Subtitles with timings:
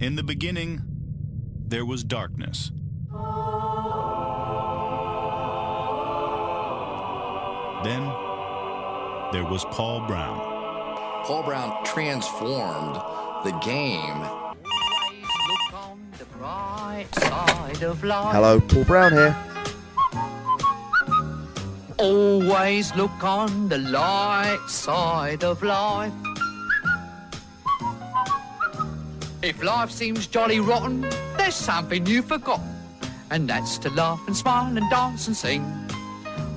[0.00, 0.82] In the beginning,
[1.68, 2.72] there was darkness.
[7.84, 8.02] Then,
[9.32, 10.40] there was Paul Brown.
[11.24, 12.96] Paul Brown transformed
[13.44, 14.18] the game.
[18.32, 19.36] Hello, Paul Brown here.
[21.98, 26.12] Always look on the light side of life.
[29.44, 31.02] If life seems jolly rotten,
[31.36, 32.66] there's something you've forgotten,
[33.30, 35.60] and that's to laugh and smile and dance and sing.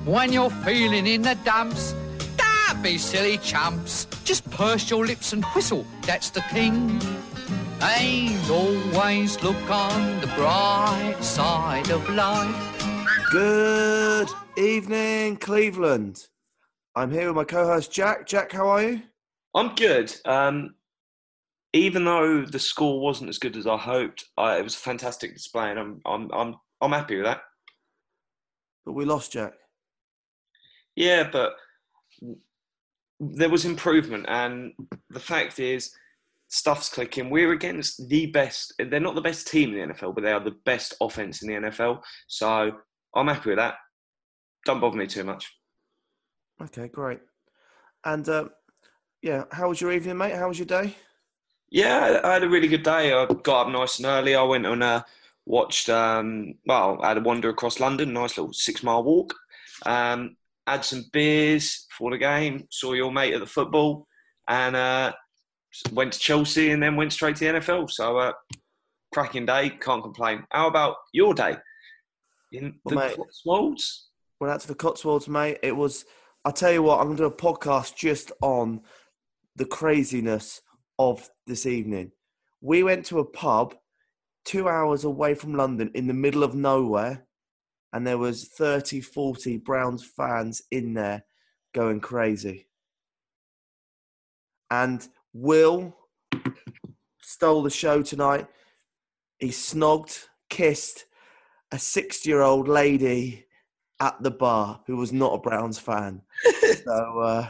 [0.05, 1.93] When you're feeling in the dumps,
[2.37, 4.05] don't be silly chumps.
[4.23, 7.01] Just purse your lips and whistle, that's the thing.
[7.81, 12.55] And always look on the bright side of life.
[13.33, 16.25] Good evening, Cleveland.
[16.95, 18.25] I'm here with my co-host Jack.
[18.25, 19.01] Jack, how are you?
[19.53, 20.15] I'm good.
[20.23, 20.75] Um,
[21.73, 25.33] even though the score wasn't as good as I hoped, I, it was a fantastic
[25.33, 27.41] display, and I'm I'm I'm I'm happy with that.
[28.85, 29.53] But we lost Jack.
[30.95, 31.53] Yeah, but
[33.19, 34.71] there was improvement, and
[35.09, 35.93] the fact is,
[36.47, 37.29] stuff's clicking.
[37.29, 38.73] We're against the best.
[38.79, 41.49] They're not the best team in the NFL, but they are the best offense in
[41.49, 42.01] the NFL.
[42.27, 42.71] So
[43.15, 43.75] I'm happy with that.
[44.65, 45.51] Don't bother me too much.
[46.61, 47.19] Okay, great.
[48.05, 48.45] And uh,
[49.21, 50.35] yeah, how was your evening, mate?
[50.35, 50.95] How was your day?
[51.69, 53.11] Yeah, I had a really good day.
[53.13, 54.35] I got up nice and early.
[54.35, 55.03] I went and uh,
[55.45, 55.89] watched.
[55.89, 58.13] Um, well, I had a wander across London.
[58.13, 59.33] Nice little six mile walk.
[59.85, 64.07] Um, had some beers for the game, saw your mate at the football,
[64.47, 65.13] and uh,
[65.93, 67.89] went to Chelsea and then went straight to the NFL.
[67.91, 68.33] So, uh,
[69.13, 70.43] cracking day, can't complain.
[70.51, 71.57] How about your day?
[72.53, 74.07] In the Well, mate- Cotswolds?
[74.39, 75.57] Went out to the Cotswolds, mate.
[75.63, 76.05] It was.
[76.45, 76.99] I'll tell you what.
[76.99, 78.81] I'm gonna do a podcast just on
[79.55, 80.61] the craziness
[80.99, 82.11] of this evening.
[82.61, 83.75] We went to a pub
[84.45, 87.25] two hours away from London in the middle of nowhere,
[87.93, 91.23] and there was 30, 40 Browns fans in there
[91.73, 92.67] going crazy.
[94.71, 95.95] And Will
[97.21, 98.47] stole the show tonight.
[99.39, 101.05] He snogged, kissed
[101.71, 103.45] a 60 year old lady
[103.99, 106.21] at the bar who was not a Browns fan.
[106.85, 107.47] so uh,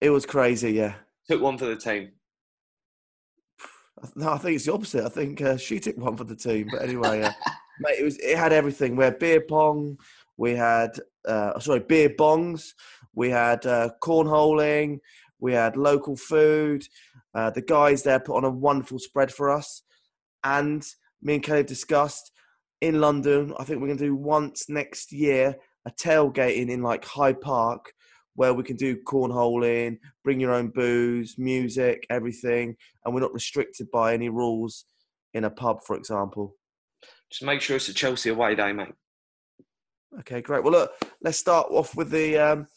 [0.00, 0.94] it was crazy, yeah.
[1.28, 2.10] Took one for the team.
[4.14, 5.04] No, I think it's the opposite.
[5.04, 6.68] I think uh, she took one for the team.
[6.70, 7.32] But anyway, uh,
[7.80, 8.96] mate, it was it had everything.
[8.96, 9.98] We had beer pong.
[10.36, 12.70] We had uh, sorry beer bongs.
[13.14, 15.00] We had uh, cornholing.
[15.40, 16.84] We had local food.
[17.34, 19.82] Uh, the guys there put on a wonderful spread for us,
[20.44, 20.84] and
[21.22, 22.32] me and Caleb discussed
[22.80, 23.54] in London.
[23.58, 25.56] I think we're going to do once next year
[25.86, 27.92] a tailgating in like Hyde Park
[28.38, 33.90] where we can do cornholing, bring your own booze, music, everything, and we're not restricted
[33.90, 34.84] by any rules
[35.34, 36.54] in a pub, for example.
[37.32, 38.94] Just make sure it's a Chelsea away day, mate.
[40.20, 40.62] Okay, great.
[40.62, 42.68] Well, look, let's start off with the um,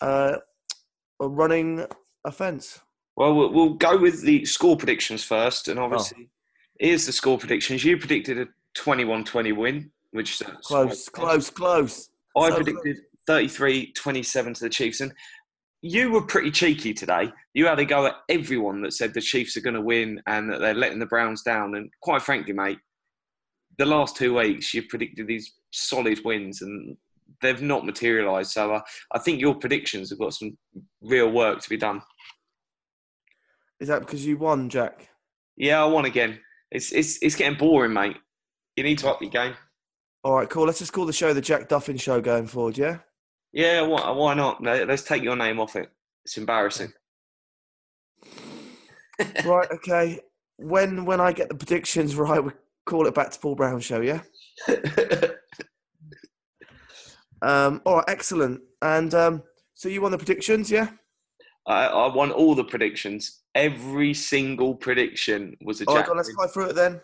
[0.00, 0.38] uh,
[1.20, 1.86] running
[2.24, 2.80] offence.
[3.16, 6.28] Well, we'll we'll go with the score predictions first, and obviously,
[6.80, 7.84] here's the score predictions.
[7.84, 12.10] You predicted a 21-20 win, which Close, close, close.
[12.36, 12.96] I So predicted
[13.28, 15.12] 33-27 to the Chiefs, and
[15.82, 17.30] you were pretty cheeky today.
[17.52, 20.50] You had a go at everyone that said the Chiefs are going to win and
[20.50, 21.74] that they're letting the Browns down.
[21.74, 22.78] And quite frankly, mate,
[23.76, 26.96] the last two weeks you've predicted these solid wins, and
[27.42, 28.52] they've not materialised.
[28.52, 28.80] So uh,
[29.12, 30.56] I think your predictions have got some
[31.02, 32.00] real work to be done.
[33.80, 35.10] Is that because you won, Jack?
[35.56, 36.40] Yeah, I won again.
[36.70, 38.16] It's it's it's getting boring, mate.
[38.76, 39.54] You need to up your game.
[40.22, 40.64] All right, cool.
[40.64, 42.98] Let's just call the show the Jack Duffin Show going forward, yeah?
[43.54, 44.62] Yeah, why, why not?
[44.62, 45.90] Let's take your name off it.
[46.24, 46.92] It's embarrassing.
[49.44, 50.18] right, okay.
[50.56, 52.50] When when I get the predictions right, we
[52.84, 54.20] call it back to Paul Brown Show, yeah?
[57.44, 58.62] Um, all right, excellent.
[58.80, 59.42] And um,
[59.74, 60.88] so you won the predictions, yeah?
[61.66, 63.42] I, I won all the predictions.
[63.54, 66.06] Every single prediction was a All right, jack.
[66.06, 67.00] go on, let's fly through it then.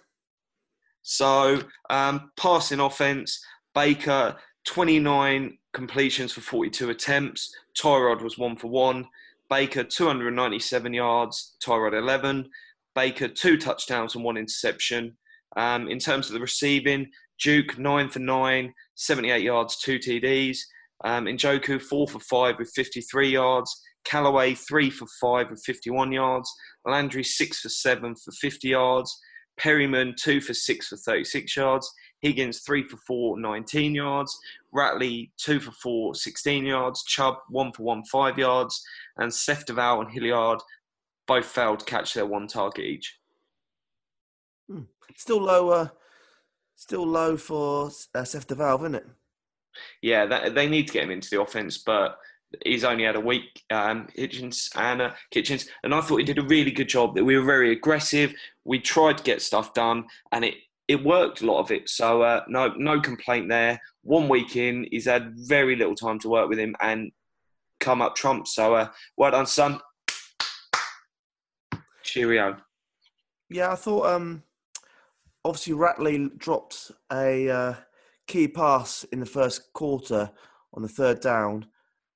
[1.02, 1.60] So,
[1.90, 3.42] um, passing offense,
[3.74, 4.36] Baker,
[4.66, 7.54] 29 completions for 42 attempts.
[7.78, 9.06] Tyrod was one for one.
[9.48, 11.56] Baker, 297 yards.
[11.64, 12.48] Tyrod, 11.
[12.94, 15.16] Baker, two touchdowns and one interception.
[15.56, 17.10] Um, in terms of the receiving,
[17.42, 20.58] Duke, nine for nine, 78 yards, two TDs.
[21.04, 23.80] Um, Njoku, four for five with 53 yards.
[24.04, 26.52] Callaway, three for five with 51 yards.
[26.84, 29.18] Landry, six for seven for 50 yards.
[29.58, 31.90] Perriman, two for six for 36 yards.
[32.20, 34.38] Higgins, three for four, 19 yards.
[34.74, 37.04] Ratley, two for four, 16 yards.
[37.04, 38.82] Chubb, one for one, five yards.
[39.16, 40.60] And Seth DeValve and Hilliard
[41.26, 43.18] both failed to catch their one target each.
[45.16, 45.70] Still low.
[45.70, 45.88] Uh,
[46.76, 49.06] still low for uh, Seth DeValve, isn't it?
[50.02, 52.18] Yeah, that, they need to get him into the offense, but
[52.64, 56.38] he's only had a week, um, Hitchens and uh, Kitchens, and I thought he did
[56.38, 57.14] a really good job.
[57.14, 58.34] That we were very aggressive.
[58.64, 60.54] We tried to get stuff done, and it
[60.90, 61.88] it worked a lot of it.
[61.88, 63.80] So uh, no no complaint there.
[64.02, 67.12] One week in, he's had very little time to work with him and
[67.78, 68.56] come up trumps.
[68.56, 69.78] So uh, well done, son.
[72.02, 72.56] Cheerio.
[73.48, 74.06] Yeah, I thought.
[74.06, 74.42] Um,
[75.44, 77.74] obviously, Ratley dropped a uh,
[78.26, 80.28] key pass in the first quarter
[80.74, 81.66] on the third down.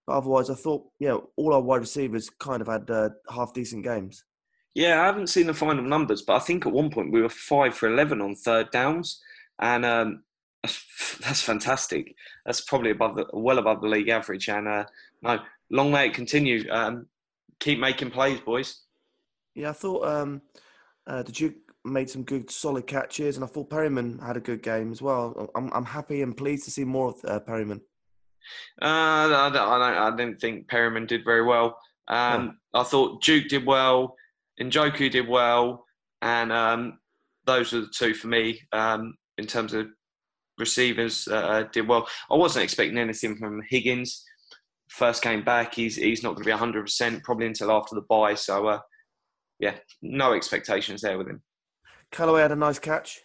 [0.05, 3.85] But otherwise, I thought, yeah, all our wide receivers kind of had uh, half decent
[3.85, 4.25] games.
[4.75, 7.29] Yeah, I haven't seen the final numbers, but I think at one point we were
[7.29, 9.23] five for eleven on third downs,
[9.61, 10.23] and um,
[10.62, 12.15] that's fantastic.
[12.44, 14.49] That's probably above the, well above the league average.
[14.49, 14.85] And uh,
[15.23, 15.38] no,
[15.71, 16.69] long may it continue.
[16.71, 17.06] Um,
[17.61, 18.81] keep making plays, boys.
[19.55, 20.43] Yeah, I thought um,
[21.06, 21.55] uh, the Duke
[21.85, 25.50] made some good, solid catches, and I thought Perriman had a good game as well.
[25.55, 27.81] I'm, I'm happy and pleased to see more of uh, Perriman.
[28.82, 31.79] Uh, I, don't, I, don't, I didn't think Perriman did very well.
[32.09, 34.17] Um, I thought Duke did well,
[34.60, 35.84] Njoku did well,
[36.22, 36.98] and um,
[37.46, 39.86] those are the two for me um, in terms of
[40.58, 42.08] receivers uh, did well.
[42.30, 44.24] I wasn't expecting anything from Higgins.
[44.88, 48.34] First came back, he's he's not going to be 100% probably until after the bye.
[48.34, 48.80] So, uh,
[49.58, 51.42] yeah, no expectations there with him.
[52.12, 53.20] Callaway had a nice catch.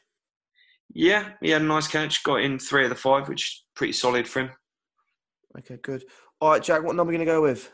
[0.91, 2.23] Yeah, he had a nice catch.
[2.23, 4.51] Got in three of the five, which is pretty solid for him.
[5.59, 6.03] Okay, good.
[6.41, 7.71] All right, Jack, what number are you going to go with?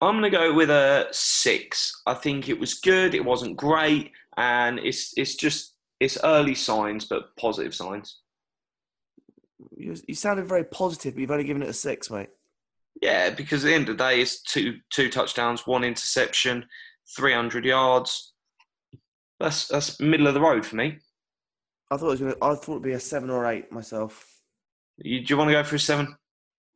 [0.00, 2.02] I'm going to go with a six.
[2.06, 3.14] I think it was good.
[3.14, 8.20] It wasn't great, and it's it's just it's early signs, but positive signs.
[9.76, 12.28] You, you sounded very positive, but you've only given it a six, mate.
[13.02, 16.64] Yeah, because at the end of the day, it's two two touchdowns, one interception,
[17.16, 18.34] 300 yards.
[19.40, 20.98] That's that's middle of the road for me.
[21.90, 24.26] I thought it was gonna, I thought it'd be a seven or eight myself.
[24.98, 26.16] You, do you want to go for a seven?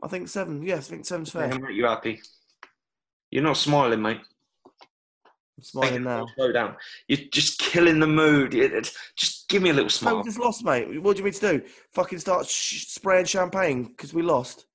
[0.02, 0.62] I think seven.
[0.62, 1.48] Yes, I think seven's fair.
[1.48, 2.20] Yeah, make you happy.
[3.32, 4.20] You're not smiling, mate.
[5.58, 6.26] I'm smiling now.
[6.36, 6.76] Slow down.
[7.08, 8.54] You're just killing the mood.
[8.54, 10.18] It- Just give me a little smile.
[10.18, 11.00] we just lost, mate.
[11.02, 11.62] What do you mean to do?
[11.94, 14.66] Fucking start sh- spraying champagne because we lost.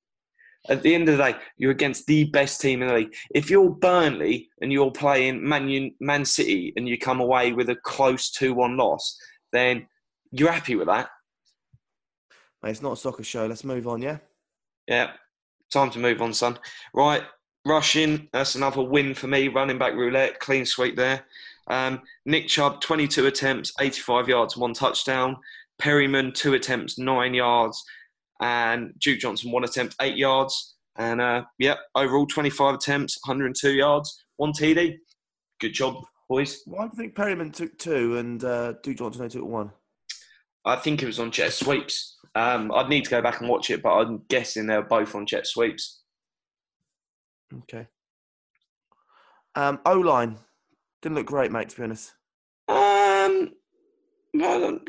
[0.69, 3.15] At the end of the day, you're against the best team in the league.
[3.33, 7.69] If you're Burnley and you're playing Man, Un- Man City and you come away with
[7.69, 9.17] a close 2 1 loss,
[9.53, 9.87] then
[10.31, 11.09] you're happy with that.
[12.63, 13.45] Mate, it's not a soccer show.
[13.45, 14.17] Let's move on, yeah?
[14.87, 15.11] Yeah,
[15.71, 16.57] time to move on, son.
[16.93, 17.23] Right,
[17.67, 18.29] rushing.
[18.33, 19.47] That's another win for me.
[19.47, 21.25] Running back roulette, clean sweep there.
[21.69, 25.37] Um, Nick Chubb, 22 attempts, 85 yards, one touchdown.
[25.81, 27.83] Perriman, two attempts, nine yards.
[28.41, 30.75] And Duke Johnson, one attempt, eight yards.
[30.97, 34.95] And uh, yeah, overall 25 attempts, 102 yards, one TD.
[35.59, 36.61] Good job, boys.
[36.65, 39.71] Why do you think Perriman took two and uh, Duke Johnson only took one?
[40.65, 42.17] I think it was on jet sweeps.
[42.35, 45.25] Um, I'd need to go back and watch it, but I'm guessing they're both on
[45.25, 46.01] jet sweeps.
[47.53, 47.87] Okay.
[49.55, 50.37] Um, O line
[51.01, 51.69] didn't look great, mate.
[51.69, 52.13] To be honest,
[52.67, 53.53] Um,
[54.33, 54.79] well,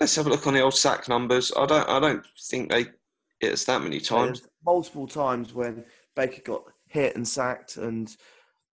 [0.00, 1.52] let's have a look on the old sack numbers.
[1.56, 2.86] I don't, I don't think they
[3.40, 4.40] hit us that many times.
[4.40, 5.84] There's multiple times when
[6.14, 8.14] Baker got hit and sacked, and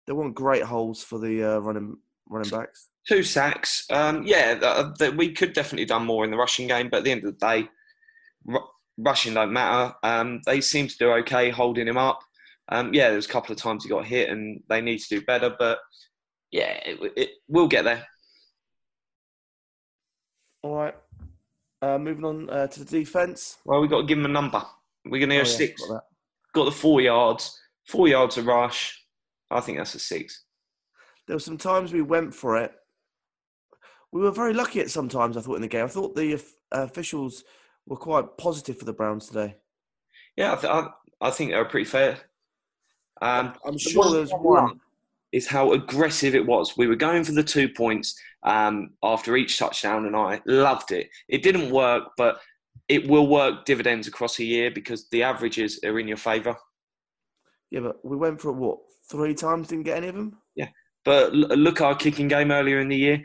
[0.08, 1.98] there weren't great holes for the uh, running
[2.30, 2.90] running backs.
[3.08, 3.86] Two sacks.
[3.92, 7.04] Um, yeah, that, that we could definitely done more in the rushing game, but at
[7.04, 7.68] the end of the day,
[8.46, 8.66] ru-
[8.98, 9.94] rushing don't matter.
[10.04, 12.22] Um, they seem to do okay holding him up.
[12.70, 15.26] Um, yeah, was a couple of times he got hit, and they need to do
[15.26, 15.54] better.
[15.58, 15.80] But
[16.52, 18.06] yeah, it, it, we'll get there.
[20.62, 20.96] All right.
[21.82, 23.58] Uh, moving on uh, to the defense.
[23.66, 24.64] Well, we've got to give him a number.
[25.06, 25.86] We're going to go Oh, yeah, six.
[25.86, 26.04] got.
[26.54, 27.60] Got the four yards.
[27.88, 29.04] Four yards of rush.
[29.52, 30.46] I think that's a six.
[31.28, 32.72] There were some times we went for it.
[34.14, 35.36] We were very lucky at some times.
[35.36, 35.84] I thought in the game.
[35.86, 37.44] I thought the of- officials
[37.86, 39.56] were quite positive for the Browns today.
[40.38, 40.88] Yeah, I, th- I,
[41.20, 42.18] I think they were pretty fair.
[43.24, 44.80] Um, I'm sure there's one.
[45.32, 46.78] Is how aggressive it was.
[46.78, 48.14] We were going for the two points
[48.44, 51.10] um, after each touchdown, and I loved it.
[51.28, 52.40] It didn't work, but
[52.88, 56.56] it will work dividends across a year because the averages are in your favour.
[57.72, 58.78] Yeah, but we went for it what
[59.10, 59.70] three times?
[59.70, 60.38] Didn't get any of them.
[60.56, 60.70] Yeah,
[61.04, 63.24] but look our kicking game earlier in the year.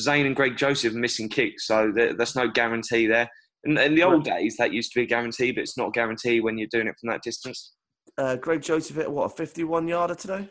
[0.00, 3.30] Zane and Greg Joseph missing kicks, so there's no guarantee there.
[3.64, 5.92] In, in the old days, that used to be a guarantee, but it's not a
[5.92, 7.72] guarantee when you're doing it from that distance.
[8.18, 10.48] Uh, Greg Joseph hit what a 51 yarder today.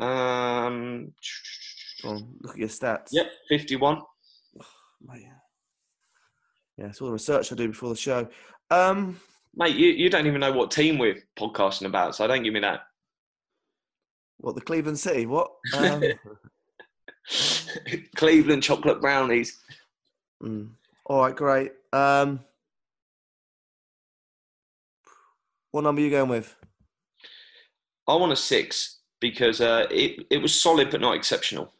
[0.00, 1.12] Um,
[2.04, 3.08] on, look at your stats.
[3.12, 4.00] yep, 51.
[5.06, 5.26] Mate.
[6.76, 8.26] Yeah, it's all the research I do before the show.
[8.70, 9.20] Um,
[9.54, 12.60] Mate, you, you don't even know what team we're podcasting about, so don't give me
[12.60, 12.80] that.
[14.38, 15.26] what the Cleveland City?
[15.26, 15.50] What?
[15.76, 16.02] Um,
[18.16, 19.60] Cleveland chocolate brownies.
[20.42, 20.70] Mm.
[21.06, 21.72] All right, great.
[21.92, 22.40] Um,
[25.70, 26.54] what number are you going with?
[28.08, 31.72] I want a six because uh, it it was solid but not exceptional.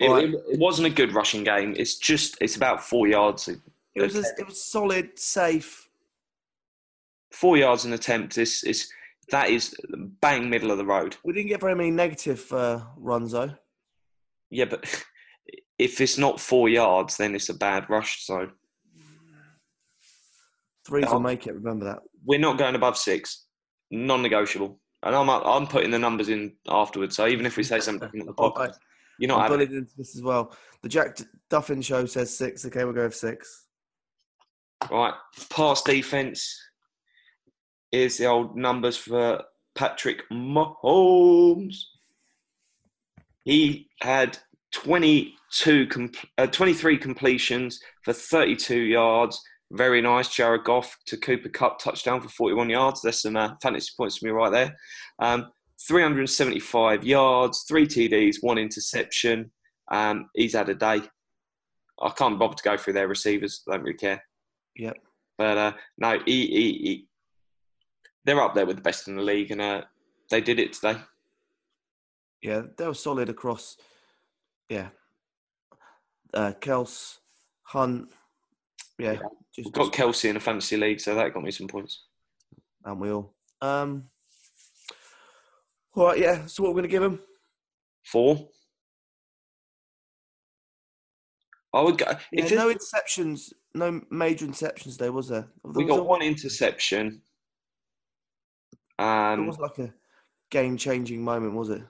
[0.00, 0.24] It, Right.
[0.24, 1.74] it, it wasn't a good rushing game.
[1.76, 3.48] It's just it's about four yards.
[3.48, 3.60] It
[4.02, 5.88] was a, it was solid, safe.
[7.30, 8.38] Four yards an attempt.
[8.38, 8.90] Is is
[9.30, 9.74] that is
[10.20, 11.16] bang middle of the road.
[11.24, 13.54] We didn't get very many negative uh, runs though.
[14.50, 14.84] Yeah, but
[15.78, 18.24] if it's not four yards, then it's a bad rush.
[18.24, 18.48] So
[20.86, 21.54] Threes will make it.
[21.54, 21.98] Remember that.
[22.24, 23.46] we're not going above six,
[23.90, 24.78] non-negotiable.
[25.02, 27.16] And I'm I'm putting the numbers in afterwards.
[27.16, 28.70] So even if we say something on the podcast, right.
[29.18, 29.66] you're not I'm having it.
[29.66, 30.54] bullied into this as well.
[30.82, 31.18] The Jack
[31.50, 32.64] Duffin show says six.
[32.64, 33.66] Okay, we'll go with six.
[34.90, 35.14] Right,
[35.50, 36.58] pass defense
[37.92, 39.42] is the old numbers for
[39.74, 41.76] Patrick Mahomes.
[43.44, 44.38] He had
[44.72, 45.88] 22,
[46.38, 49.40] uh, 23 completions for 32 yards.
[49.72, 50.28] Very nice.
[50.28, 53.02] Jared Goff to Cooper Kupp touchdown for 41 yards.
[53.02, 54.76] There's some uh, fantasy points for me right there.
[55.18, 55.50] Um,
[55.86, 59.50] 375 yards, three TDs, one interception.
[59.90, 61.02] Um, he's had a day.
[62.00, 63.62] I can't bother to go through their receivers.
[63.68, 64.22] I don't really care.
[64.76, 64.96] Yep.
[65.38, 67.08] But uh, no, he, he, he,
[68.24, 69.82] they're up there with the best in the league, and uh,
[70.30, 70.98] they did it today.
[72.42, 73.76] Yeah, they were solid across.
[74.68, 74.88] Yeah.
[76.32, 77.18] Uh, Kels,
[77.62, 78.08] Hunt.
[78.98, 79.18] Yeah, Yeah.
[79.54, 82.04] just got Kelce in a fantasy league, so that got me some points.
[82.84, 83.34] and we all.
[83.60, 84.08] Um.
[85.94, 86.46] All right, yeah.
[86.46, 87.20] So what we're gonna give him?
[88.04, 88.48] Four.
[91.72, 92.06] I would go.
[92.30, 94.96] Yeah, no interceptions, no major interceptions.
[94.96, 95.48] There was there.
[95.64, 97.22] we There was got a- one interception.
[98.98, 99.92] And It was like a
[100.50, 101.82] game-changing moment, was it?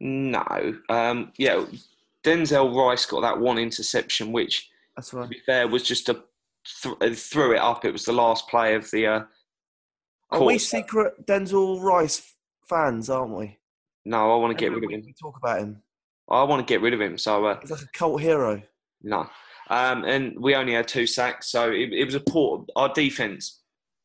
[0.00, 0.80] no.
[0.88, 1.66] Um, yeah,
[2.24, 6.22] Denzel Rice got that one interception, which, That's to be fair, was just a
[6.82, 7.84] th- threw it up.
[7.84, 9.06] It was the last play of the.
[9.06, 9.20] Uh,
[10.30, 12.34] Are we secret Denzel Rice
[12.68, 13.58] fans, aren't we?
[14.04, 15.02] no, I want to get rid of him.
[15.04, 15.82] We talk about him.
[16.28, 17.18] I want to get rid of him.
[17.18, 18.62] So uh, He's like a cult hero.
[19.02, 19.28] No.
[19.70, 22.64] Um, and we only had two sacks, so it, it was a poor.
[22.76, 23.60] Our defense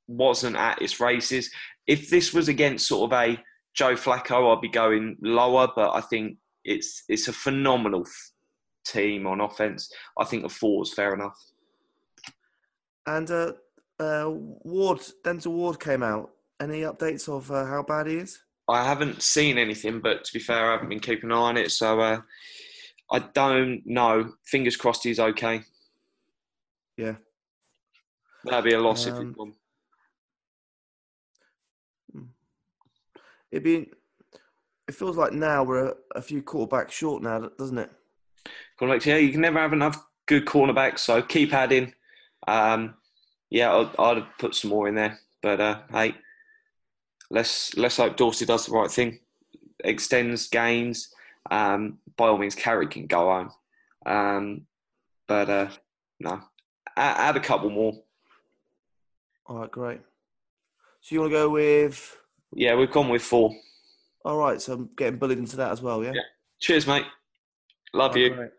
[0.07, 1.51] wasn't at its races.
[1.87, 3.37] If this was against sort of a
[3.75, 5.67] Joe Flacco, I'd be going lower.
[5.75, 8.05] But I think it's it's a phenomenal
[8.91, 9.91] team on offense.
[10.19, 11.37] I think a four is fair enough.
[13.05, 13.53] And uh,
[13.99, 16.31] uh, Ward, Denzel Ward came out.
[16.59, 18.39] Any updates of uh, how bad he is?
[18.67, 21.57] I haven't seen anything, but to be fair, I haven't been keeping an eye on
[21.57, 22.19] it, so uh,
[23.11, 24.33] I don't know.
[24.45, 25.61] Fingers crossed he's okay.
[26.97, 27.15] Yeah.
[28.43, 29.53] That'd be a loss if Um, he'd gone.
[33.51, 33.91] It'd be.
[34.87, 37.91] It feels like now we're a, a few quarterbacks short now, doesn't it?
[38.79, 41.93] Cornerbacks, yeah, you can never have enough good cornerbacks, so keep adding.
[42.47, 42.95] Um,
[43.49, 46.15] yeah, I'd, I'd put some more in there, but uh, hey,
[47.31, 49.19] let's let's hope Dorsey does the right thing,
[49.83, 51.13] extends gains.
[51.49, 53.51] Um, by all means, Carey can go on,
[54.05, 54.61] um,
[55.27, 55.69] but uh,
[56.19, 56.41] no,
[56.95, 57.93] add, add a couple more.
[59.47, 60.01] All right, great.
[61.01, 62.17] So you want to go with?
[62.53, 63.55] Yeah, we've gone with four.
[64.25, 66.03] All right, so I'm getting bullied into that as well.
[66.03, 66.11] Yeah.
[66.13, 66.21] Yeah.
[66.59, 67.05] Cheers, mate.
[67.93, 68.49] Love All you.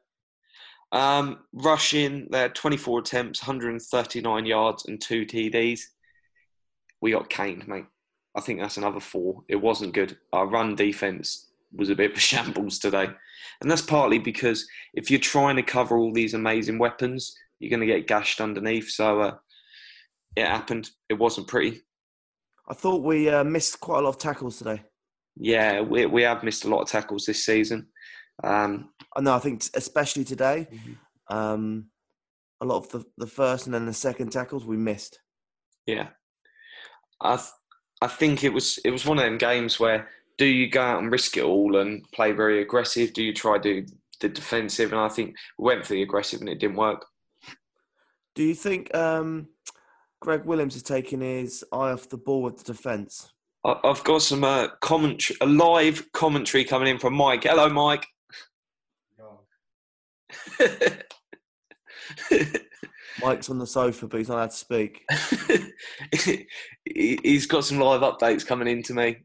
[0.91, 5.81] Um, rushing, they had 24 attempts, 139 yards, and two TDs.
[7.01, 7.87] We got caned, mate.
[8.35, 9.43] I think that's another four.
[9.49, 10.17] It wasn't good.
[10.33, 13.09] Our run defense was a bit of a shambles today.
[13.61, 17.87] And that's partly because if you're trying to cover all these amazing weapons, you're going
[17.87, 18.89] to get gashed underneath.
[18.89, 19.35] So uh,
[20.37, 20.91] it happened.
[21.09, 21.83] It wasn't pretty.
[22.69, 24.83] I thought we uh, missed quite a lot of tackles today.
[25.37, 27.89] Yeah, we, we have missed a lot of tackles this season.
[28.45, 29.35] Um, I know.
[29.35, 31.37] I think especially today, Mm-hmm.
[31.37, 31.87] um,
[32.61, 35.21] a lot of the, the first and then the second tackles we missed.
[35.87, 36.09] Yeah,
[37.21, 37.49] I th-
[38.03, 41.03] I think it was it was one of them games where do you go out
[41.03, 43.13] and risk it all and play very aggressive?
[43.13, 43.87] Do you try to do
[44.21, 44.93] the defensive?
[44.93, 47.07] And I think we went for the aggressive and it didn't work.
[48.35, 49.49] Do you think um,
[50.21, 53.33] Gregg Williams is taking his eye off the ball with the defence?
[53.65, 57.43] I've got some uh, commentary, a live commentary coming in from Mike.
[57.45, 58.07] Hello, Mike.
[63.23, 65.05] Mike's on the sofa, but he's not allowed to speak.
[66.13, 66.47] He-
[67.23, 69.19] He's got some live updates coming in to me.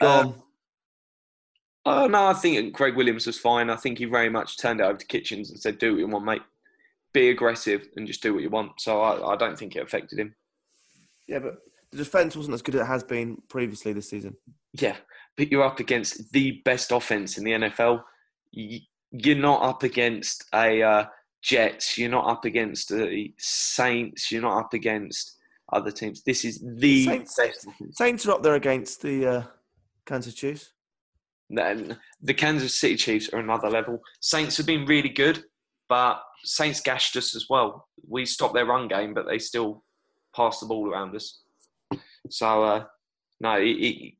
[0.00, 0.34] Um.
[1.84, 3.68] Oh no, I think Craig Williams was fine.
[3.70, 6.06] I think he very much turned it over to Kitchens and said, "Do what you
[6.06, 6.42] want, mate.
[7.12, 10.18] Be aggressive and just do what you want." So I, I don't think it affected
[10.18, 10.34] him.
[11.26, 11.56] Yeah, but
[11.90, 14.36] the defence wasn't as good as it has been previously this season.
[14.74, 14.96] Yeah,
[15.36, 18.02] but you're up against the best offense in the NFL.
[18.52, 21.04] You're not up against a uh,
[21.42, 21.98] Jets.
[21.98, 24.30] You're not up against the Saints.
[24.30, 25.36] You're not up against
[25.72, 26.22] other teams.
[26.22, 27.66] This is the Saints, best.
[27.92, 29.42] Saints are up there against the uh,
[30.06, 30.72] Kansas Chiefs.
[31.48, 34.00] Then the Kansas City Chiefs are another level.
[34.20, 35.44] Saints have been really good,
[35.88, 37.88] but Saints gashed us as well.
[38.08, 39.82] We stopped their run game, but they still
[40.34, 41.40] passed the ball around us.
[42.28, 42.84] So uh,
[43.40, 44.14] no, it, it,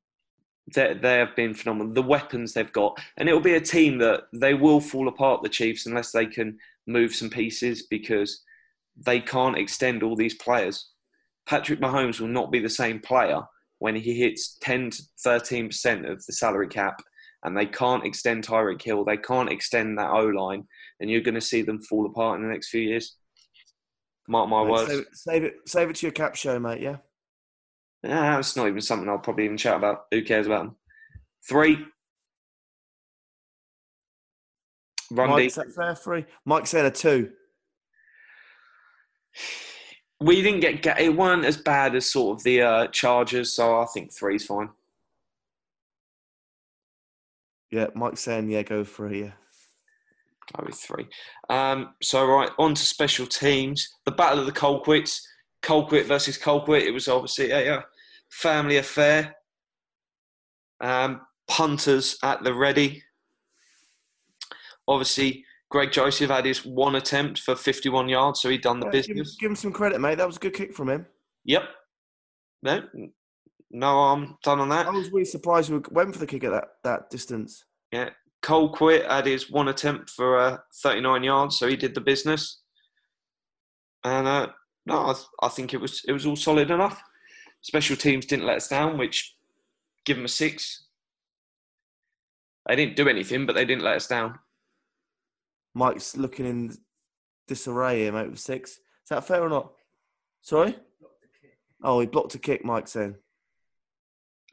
[0.75, 1.93] they, they have been phenomenal.
[1.93, 5.43] The weapons they've got, and it'll be a team that they will fall apart.
[5.43, 8.43] The Chiefs, unless they can move some pieces, because
[8.97, 10.91] they can't extend all these players.
[11.47, 13.41] Patrick Mahomes will not be the same player
[13.79, 17.01] when he hits 10 to 13 percent of the salary cap,
[17.45, 19.05] and they can't extend Tyreek Hill.
[19.05, 20.65] They can't extend that O line,
[21.01, 23.17] and you're going to see them fall apart in the next few years.
[24.29, 24.91] Mark my Mate, words.
[24.91, 26.81] Save, it- save it, save it to your cap show, mate.
[26.81, 26.97] Yeah.
[28.03, 30.07] Nah, it's not even something I'll probably even chat about.
[30.11, 30.77] Who cares about them?
[31.47, 31.79] Three.
[35.11, 35.75] Run Mike, deep.
[35.75, 35.95] fair?
[35.95, 36.25] Three.
[36.45, 37.31] Mike said a two.
[40.21, 43.81] We didn't get ga- it weren't as bad as sort of the uh, Chargers, so
[43.81, 44.71] I think three's fine.
[47.71, 49.23] Yeah, Mike's saying yeah, go three.
[49.23, 49.33] Yeah.
[50.65, 51.07] With three.
[51.49, 53.89] Um, so right on to special teams.
[54.05, 55.21] The battle of the Colquitts.
[55.63, 56.83] Colquitt versus Colquitt.
[56.83, 57.83] It was obviously a, uh
[58.31, 59.35] family affair.
[60.81, 63.03] Um, punters at the ready.
[64.89, 68.93] Obviously, Greg Joseph had his one attempt for 51 yards, so he done the Yeah,
[68.93, 69.37] give, business.
[69.39, 70.17] give him some credit, mate.
[70.17, 71.07] That was a good kick from him.
[71.45, 71.63] Yep.
[72.63, 72.83] No,
[73.71, 74.87] no harm done on that.
[74.87, 77.65] I was really surprised we went for the kick at that, that distance.
[77.93, 78.11] Yeah.
[78.43, 82.63] Colquitt had his one attempt for uh, 39 yards, so he did the business.
[84.05, 84.49] And uh,
[84.87, 87.03] no, I, I think it was it was all solid enough.
[87.63, 89.37] Special teams didn't let us down, which
[90.05, 90.87] give them a six.
[92.67, 94.39] They didn't do anything, but they didn't let us down.
[95.75, 96.77] Mike's looking in
[97.49, 98.71] disarray here, mate, with six.
[98.71, 98.79] Is
[99.11, 99.73] that fair or not?
[100.43, 100.77] Sorry?
[101.83, 103.17] Oh, he blocked a kick, Mike's saying.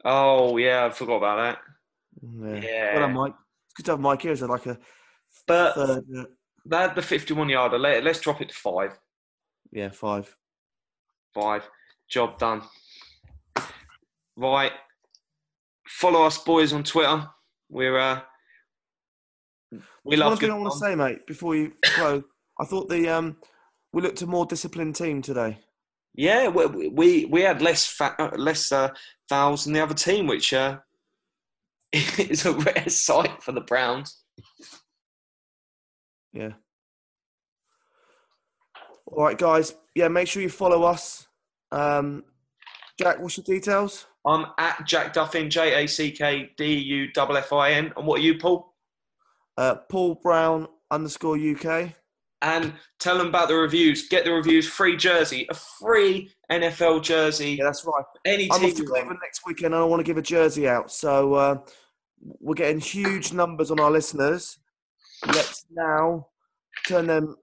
[0.04, 1.58] Oh yeah, I forgot about that.
[2.22, 2.60] Yeah.
[2.60, 2.92] Yeah.
[2.94, 3.34] Well done, Mike.
[3.66, 4.78] It's good to have Mike here as like a
[5.46, 6.04] But third.
[6.16, 6.24] Uh,
[6.66, 7.78] they the 51 yarder.
[7.78, 8.98] Let, let's drop it to five.
[9.72, 10.34] Yeah, five.
[11.34, 11.68] Five.
[12.08, 12.62] Job done.
[14.36, 14.72] Right.
[15.86, 17.28] Follow us, boys, on Twitter.
[17.68, 18.20] We're uh,
[20.04, 22.22] we One love thing good I want to say, mate, before you go,
[22.58, 23.36] I thought the um,
[23.92, 25.58] we looked a more disciplined team today.
[26.14, 28.90] Yeah, we we, we had less fa- uh, less uh,
[29.28, 30.78] fouls than the other team, which uh,
[31.92, 34.22] is a rare sight for the Browns.
[36.32, 36.52] Yeah.
[39.12, 39.74] All right, guys.
[39.94, 41.26] Yeah, make sure you follow us.
[41.72, 42.24] Um,
[43.00, 44.06] Jack, what's your details?
[44.26, 47.92] I'm at Jack Duffin, J A C K D U F F I N.
[47.96, 48.74] And what are you, Paul?
[49.56, 51.94] Uh, Paul Brown underscore UK.
[52.42, 54.08] And tell them about the reviews.
[54.08, 54.68] Get the reviews.
[54.68, 57.52] Free jersey, a free NFL jersey.
[57.52, 58.04] Yeah, that's right.
[58.26, 59.74] Any I'm team off to next weekend.
[59.74, 60.92] and I want to give a jersey out.
[60.92, 61.58] So uh,
[62.40, 64.58] we're getting huge numbers on our listeners.
[65.26, 66.28] Let's now
[66.86, 67.36] turn them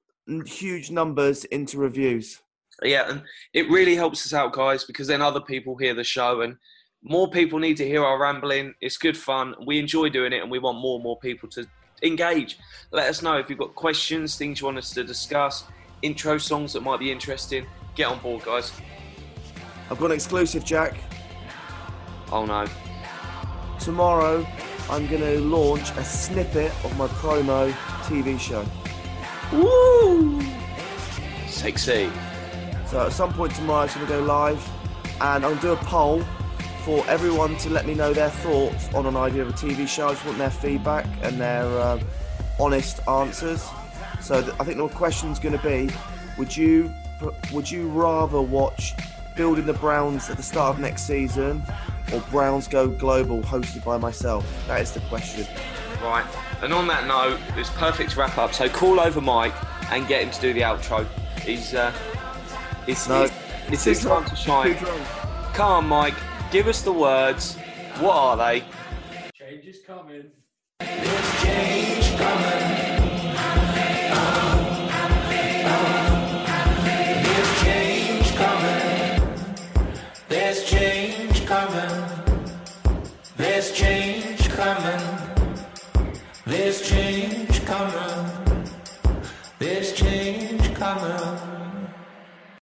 [0.46, 2.42] huge numbers into reviews.
[2.84, 6.42] Yeah, and it really helps us out, guys, because then other people hear the show
[6.42, 6.58] and
[7.04, 8.74] more people need to hear our rambling.
[8.82, 9.54] It's good fun.
[9.66, 11.66] We enjoy doing it and we want more and more people to
[12.02, 12.58] engage.
[12.92, 15.66] Let us know if you've got questions, things you want us to discuss,
[16.02, 17.66] intro songs that might be interesting.
[17.96, 18.74] Get on board, guys.
[19.90, 20.98] I've got an exclusive, Jack.
[22.32, 22.66] Oh no.
[23.80, 24.46] Tomorrow,
[24.90, 27.72] I'm going to launch a snippet of my promo
[28.04, 28.66] TV show.
[29.56, 30.42] Woo!
[31.48, 32.12] Sexy.
[32.88, 34.64] So at some point tomorrow, it's going to go live,
[35.22, 36.24] and I'm going to do a poll
[36.84, 40.08] for everyone to let me know their thoughts on an idea of a TV show.
[40.08, 42.00] I just want their feedback and their uh,
[42.60, 43.68] honest answers.
[44.22, 45.90] So th- I think the question's going to be:
[46.38, 46.94] Would you
[47.52, 48.94] would you rather watch
[49.36, 51.64] Building the Browns at the start of next season,
[52.14, 54.46] or Browns Go Global, hosted by myself?
[54.68, 55.48] That is the question.
[56.06, 56.26] Right.
[56.62, 58.54] And on that note, it's perfect to wrap up.
[58.54, 59.56] So call over Mike
[59.92, 61.08] and get him to do the outro.
[61.40, 61.92] He's uh
[62.88, 63.24] it's No.
[63.24, 63.34] it's,
[63.70, 64.78] it's his Too time to shine.
[64.78, 64.86] Too.
[65.54, 66.14] Come on, Mike.
[66.52, 67.58] Give us the words.
[68.00, 68.64] What are they?
[69.34, 70.32] Change is coming.
[80.28, 82.05] There's change coming.